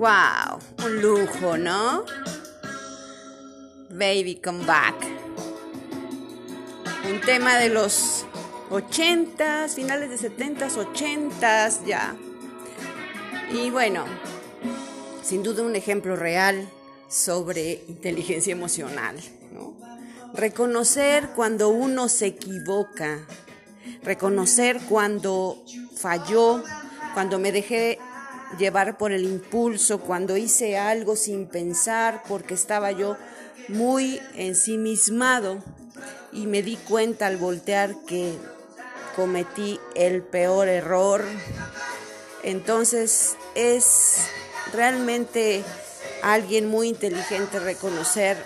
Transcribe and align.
Wow, 0.00 0.60
un 0.86 1.02
lujo, 1.02 1.58
¿no? 1.58 2.06
Baby 3.90 4.40
Come 4.42 4.64
Back. 4.64 4.94
Un 7.12 7.20
tema 7.20 7.58
de 7.58 7.68
los 7.68 8.24
80 8.70 9.68
finales 9.68 10.08
de 10.08 10.30
70s, 10.30 10.78
80s 10.94 11.84
ya. 11.84 12.16
Y 13.52 13.68
bueno, 13.68 14.06
sin 15.22 15.42
duda 15.42 15.64
un 15.64 15.76
ejemplo 15.76 16.16
real 16.16 16.66
sobre 17.06 17.84
inteligencia 17.86 18.52
emocional, 18.52 19.16
¿no? 19.52 19.76
Reconocer 20.32 21.28
cuando 21.36 21.68
uno 21.68 22.08
se 22.08 22.28
equivoca, 22.28 23.26
reconocer 24.02 24.80
cuando 24.88 25.62
falló, 25.94 26.64
cuando 27.12 27.38
me 27.38 27.52
dejé 27.52 27.98
llevar 28.58 28.98
por 28.98 29.12
el 29.12 29.24
impulso, 29.24 30.00
cuando 30.00 30.36
hice 30.36 30.78
algo 30.78 31.16
sin 31.16 31.46
pensar, 31.46 32.22
porque 32.28 32.54
estaba 32.54 32.92
yo 32.92 33.16
muy 33.68 34.20
ensimismado 34.34 35.62
y 36.32 36.46
me 36.46 36.62
di 36.62 36.76
cuenta 36.76 37.26
al 37.26 37.36
voltear 37.36 37.94
que 38.06 38.34
cometí 39.14 39.78
el 39.94 40.22
peor 40.22 40.68
error. 40.68 41.24
Entonces 42.42 43.36
es 43.54 44.16
realmente 44.72 45.62
alguien 46.22 46.68
muy 46.68 46.88
inteligente 46.88 47.58
reconocer, 47.58 48.42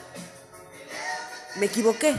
me 1.56 1.66
equivoqué, 1.66 2.14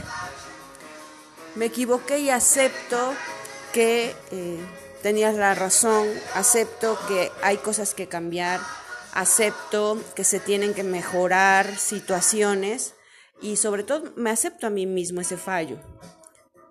me 1.54 1.66
equivoqué 1.66 2.18
y 2.18 2.30
acepto 2.30 3.14
que... 3.76 4.14
Eh, 4.32 4.58
tenías 5.02 5.36
la 5.36 5.54
razón, 5.54 6.08
acepto 6.34 6.98
que 7.06 7.30
hay 7.40 7.58
cosas 7.58 7.94
que 7.94 8.08
cambiar, 8.08 8.58
acepto 9.12 10.02
que 10.16 10.24
se 10.24 10.40
tienen 10.40 10.74
que 10.74 10.82
mejorar 10.82 11.76
situaciones 11.76 12.94
y 13.40 13.54
sobre 13.54 13.84
todo 13.84 14.12
me 14.16 14.30
acepto 14.30 14.66
a 14.66 14.70
mí 14.70 14.84
mismo 14.84 15.20
ese 15.20 15.36
fallo. 15.36 15.78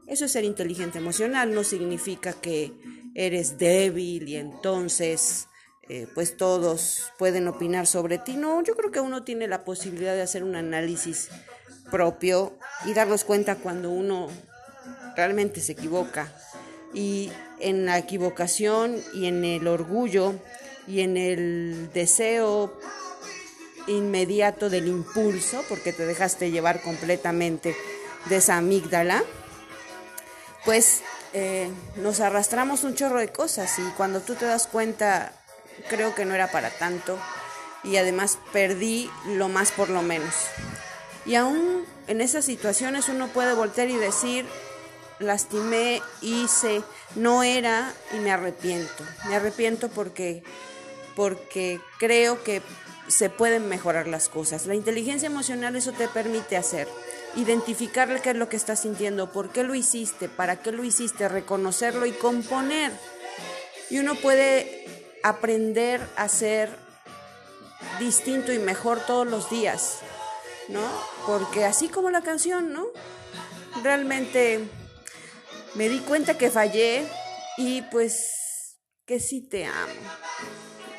Eso 0.06 0.26
es 0.26 0.34
ser 0.34 0.44
inteligente 0.44 0.98
emocional, 0.98 1.54
no 1.54 1.64
significa 1.64 2.34
que 2.34 2.74
eres 3.14 3.58
débil 3.58 4.28
y 4.28 4.36
entonces 4.36 5.48
eh, 5.88 6.06
pues 6.14 6.36
todos 6.36 7.14
pueden 7.18 7.48
opinar 7.48 7.88
sobre 7.88 8.18
ti. 8.18 8.36
No, 8.36 8.62
yo 8.64 8.76
creo 8.76 8.92
que 8.92 9.00
uno 9.00 9.24
tiene 9.24 9.48
la 9.48 9.64
posibilidad 9.64 10.14
de 10.14 10.24
hacer 10.24 10.44
un 10.44 10.58
análisis 10.58 11.30
propio 11.90 12.58
y 12.84 12.94
darnos 12.94 13.24
cuenta 13.24 13.56
cuando 13.56 13.92
uno 13.92 14.28
realmente 15.16 15.62
se 15.62 15.72
equivoca 15.72 16.34
y 16.96 17.32
en 17.60 17.86
la 17.86 18.00
equivocación 18.00 19.04
y 19.14 19.28
en 19.28 19.46
el 19.46 19.68
orgullo 19.68 20.34
y 20.88 21.02
en 21.02 21.18
el 21.18 21.92
deseo 21.94 22.74
inmediato 23.88 24.70
del 24.70 24.88
impulso, 24.88 25.64
porque 25.70 25.94
te 25.94 26.06
dejaste 26.06 26.50
llevar 26.50 26.82
completamente 26.82 27.76
de 28.26 28.38
esa 28.38 28.58
amígdala, 28.58 29.24
pues 30.64 31.02
eh, 31.34 31.70
nos 31.98 32.22
arrastramos 32.22 32.84
un 32.84 32.96
chorro 32.96 33.20
de 33.20 33.32
cosas 33.32 33.78
y 33.78 33.84
cuando 33.98 34.22
tú 34.22 34.36
te 34.36 34.46
das 34.46 34.68
cuenta, 34.68 35.34
creo 35.90 36.16
que 36.16 36.26
no 36.26 36.34
era 36.34 36.50
para 36.50 36.72
tanto 36.72 37.20
y 37.84 37.98
además 37.98 38.40
perdí 38.52 39.12
lo 39.28 39.50
más 39.50 39.72
por 39.72 39.90
lo 39.90 40.02
menos. 40.02 40.34
Y 41.26 41.36
aún 41.36 41.86
en 42.08 42.22
esas 42.22 42.46
situaciones 42.46 43.10
uno 43.10 43.28
puede 43.28 43.54
voltear 43.54 43.90
y 43.90 43.98
decir, 43.98 44.46
lastimé, 45.20 46.02
hice, 46.22 46.84
no 47.16 47.44
era 47.44 47.94
y 48.14 48.18
me 48.18 48.32
arrepiento. 48.32 49.04
Me 49.28 49.36
arrepiento 49.36 49.90
porque, 49.90 50.44
porque 51.16 51.80
creo 52.00 52.44
que 52.44 52.62
se 53.08 53.30
pueden 53.30 53.68
mejorar 53.70 54.08
las 54.08 54.30
cosas. 54.30 54.66
La 54.66 54.76
inteligencia 54.76 55.28
emocional 55.28 55.76
eso 55.76 55.92
te 55.92 56.08
permite 56.08 56.58
hacer. 56.58 56.88
Identificar 57.36 58.22
qué 58.22 58.32
es 58.32 58.36
lo 58.36 58.50
que 58.50 58.56
estás 58.56 58.82
sintiendo, 58.82 59.32
por 59.32 59.50
qué 59.50 59.64
lo 59.64 59.76
hiciste, 59.76 60.30
para 60.30 60.58
qué 60.58 60.72
lo 60.72 60.84
hiciste, 60.84 61.28
reconocerlo 61.28 62.06
y 62.06 62.12
componer. 62.12 62.92
Y 63.90 64.00
uno 64.00 64.16
puede 64.16 64.86
aprender 65.24 66.02
a 66.16 66.28
ser 66.30 66.70
distinto 68.00 68.52
y 68.52 68.60
mejor 68.60 69.00
todos 69.00 69.28
los 69.28 69.50
días, 69.50 70.00
¿no? 70.70 70.82
Porque 71.26 71.66
así 71.66 71.90
como 71.90 72.10
la 72.10 72.22
canción, 72.22 72.74
¿no? 72.74 72.88
Realmente 73.84 74.68
me 75.76 75.90
di 75.90 76.00
cuenta 76.00 76.38
que 76.38 76.50
fallé 76.50 77.06
y 77.58 77.82
pues 77.84 78.78
que 79.06 79.20
sí 79.20 79.42
te 79.42 79.66
amo. 79.66 79.94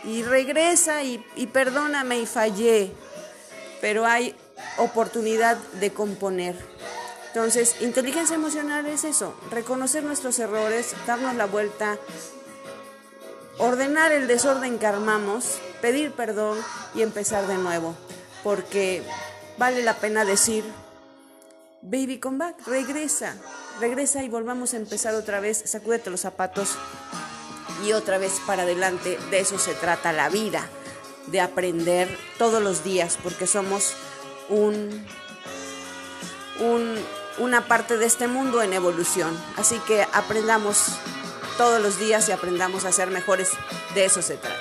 Y 0.05 0.23
regresa 0.23 1.03
y, 1.03 1.19
perdóname 1.53 2.21
y 2.21 2.27
fallé, 2.27 2.93
pero 3.81 4.07
hay 4.07 4.37
oportunidad 4.79 5.57
de 5.81 5.93
componer. 5.93 6.57
Entonces, 7.29 7.77
inteligencia 7.81 8.37
emocional 8.37 8.87
es 8.87 9.05
eso, 9.05 9.39
reconocer 9.51 10.05
nuestros 10.05 10.39
errores, 10.39 10.95
darnos 11.07 11.35
la 11.35 11.47
vuelta, 11.47 11.99
ordenar 13.59 14.13
el 14.13 14.27
desorden 14.27 14.79
que 14.79 14.87
armamos, 14.87 15.59
pedir 15.83 16.13
perdón 16.13 16.59
y 16.95 17.03
empezar 17.03 17.47
de 17.47 17.59
nuevo, 17.59 17.95
porque 18.43 19.03
vale 19.59 19.83
la 19.83 19.97
pena 19.97 20.25
decir, 20.25 20.65
baby 21.83 22.21
come 22.21 22.39
back, 22.39 22.67
regresa, 22.67 23.37
regresa 23.81 24.23
y 24.23 24.29
volvamos 24.29 24.75
a 24.75 24.77
empezar 24.77 25.15
otra 25.15 25.41
vez, 25.41 25.63
sacúdete 25.65 26.11
los 26.11 26.21
zapatos 26.21 26.77
y 27.85 27.93
otra 27.93 28.19
vez 28.19 28.41
para 28.47 28.63
adelante. 28.63 29.19
De 29.31 29.41
eso 29.41 29.59
se 29.59 29.75
trata 29.75 30.13
la 30.13 30.29
vida, 30.29 30.69
de 31.27 31.41
aprender 31.41 32.09
todos 32.39 32.63
los 32.63 32.85
días, 32.85 33.19
porque 33.23 33.47
somos 33.47 33.95
un, 34.49 35.05
una 37.39 37.69
parte 37.69 37.97
de 37.97 38.07
este 38.07 38.29
mundo 38.29 38.63
en 38.63 38.73
evolución. 38.73 39.39
Así 39.57 39.79
que 39.81 40.07
aprendamos 40.13 40.87
todos 41.57 41.81
los 41.81 41.99
días 41.99 42.29
y 42.29 42.33
aprendamos 42.33 42.85
a 42.85 42.93
ser 42.93 43.11
mejores. 43.11 43.51
De 43.95 44.05
eso 44.05 44.23
se 44.23 44.37
trata. 44.37 44.56